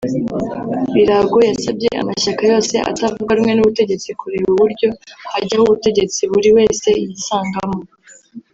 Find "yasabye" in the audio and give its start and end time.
1.49-1.89